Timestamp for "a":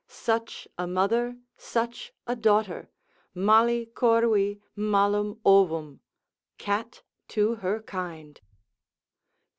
0.79-0.87, 2.25-2.35